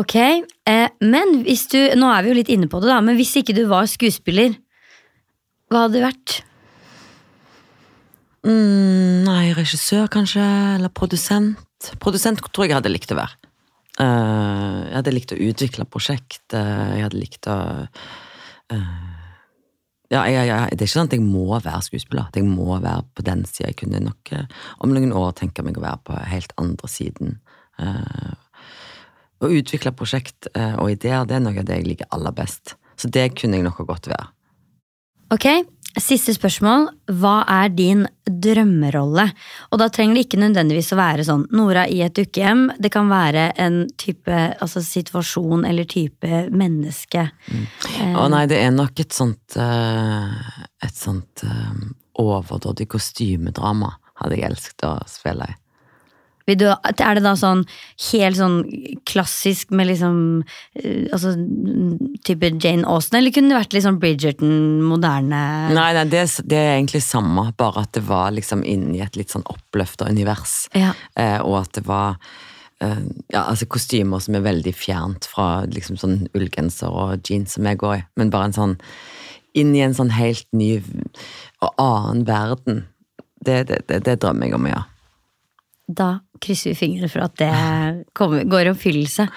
[0.00, 3.18] Ok, eh, men hvis du Nå er vi jo litt inne på det, da, men
[3.18, 4.54] hvis ikke du var skuespiller,
[5.70, 6.40] hva hadde du vært?
[8.46, 10.44] Mm, nei, regissør kanskje,
[10.78, 11.92] eller produsent.
[12.00, 13.36] Produsent tror jeg jeg hadde likt å være.
[14.00, 16.44] Uh, jeg hadde likt å utvikle prosjekt.
[16.54, 17.56] Uh, jeg hadde likt å
[18.72, 19.09] eh,
[20.10, 22.30] ja, jeg, jeg, Det er ikke sånn at jeg må være skuespiller.
[22.34, 23.70] Jeg må være på den sida.
[23.70, 27.38] Jeg kunne nok eh, om noen år tenke meg å være på helt andre siden.
[27.80, 28.34] Uh,
[29.40, 32.74] å utvikle prosjekt eh, og ideer, det er noe av det jeg liker aller best.
[33.00, 34.26] Så det kunne jeg nok godt være.
[35.30, 35.44] Ok,
[35.94, 36.88] siste spørsmål.
[37.20, 39.28] Hva er din drømmerolle?
[39.70, 42.64] Og da trenger det ikke nødvendigvis å være sånn Nora i et dukkehjem.
[42.82, 47.28] Det kan være en type altså situasjon eller type menneske.
[48.10, 50.50] Å nei, det er nok et sånt eh,
[50.82, 51.78] Et sånt uh,
[52.18, 55.58] overdådig kostymedrama hadde jeg elsket å spille i.
[56.58, 57.62] Du, er det da sånn
[58.10, 58.58] helt sånn
[59.08, 60.16] klassisk med liksom
[60.80, 61.34] eh, Altså
[62.26, 64.52] type Jane Austen, eller kunne det vært litt sånn Bridgerton,
[64.86, 65.40] moderne
[65.74, 69.32] Nei, nei det, det er egentlig samme, bare at det var liksom inni et litt
[69.32, 70.64] sånn oppløfta univers.
[70.76, 70.92] Ja.
[71.18, 72.18] Eh, og at det var
[72.82, 77.68] eh, ja, altså kostymer som er veldig fjernt fra liksom sånn ullgenser og jeans som
[77.68, 78.76] jeg går i, men bare en sånn
[79.58, 80.76] inn i en sånn helt ny
[81.64, 82.84] og annen verden.
[83.40, 84.84] Det, det, det, det drømmer jeg om ja.
[85.90, 86.10] Da
[86.42, 87.52] krysser vi fingrene for at det
[88.16, 89.28] kommer, går i oppfyllelse.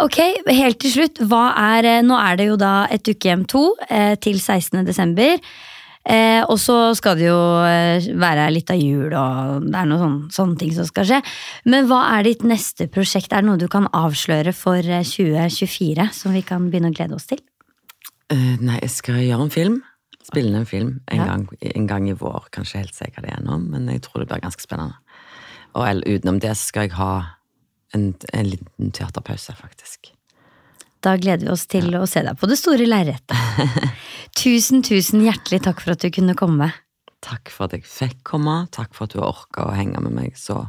[0.00, 1.20] Ok, helt til slutt.
[1.28, 4.84] Hva er, eh, nå er det jo da et ukehjem to eh, til 16.
[4.86, 5.36] desember.
[6.08, 10.00] Eh, og så skal det jo eh, være litt av jul, og det er noen
[10.00, 11.18] sånne, sånne ting som skal skje.
[11.68, 13.34] Men hva er ditt neste prosjekt?
[13.36, 17.18] Er det noe du kan avsløre for eh, 2024 som vi kan begynne å glede
[17.18, 17.42] oss til?
[18.30, 19.78] Uh, nei, jeg skal gjøre en film.
[20.24, 21.26] Spille en film en, Ja.
[21.26, 22.48] gang, en gang i vår.
[22.54, 24.96] Kanskje helt sikkert er men jeg tror det blir ganske spennende.
[25.74, 27.12] Og utenom det skal jeg ha
[27.94, 30.12] en, en liten teaterpause, faktisk.
[31.00, 33.36] Da gleder vi oss til å se deg på det store lerretet.
[34.42, 36.72] tusen, tusen hjertelig takk for at du kunne komme.
[37.24, 38.64] Takk for at jeg fikk komme.
[38.72, 40.62] Takk for at du har orka å henge med meg så,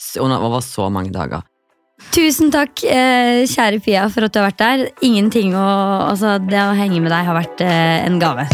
[0.00, 1.46] så, over så mange dager.
[2.14, 4.84] Tusen takk, eh, kjære Pia, for at du har vært der.
[5.02, 5.66] Ingenting å
[6.08, 8.46] Altså, det å henge med deg har vært eh, en gave.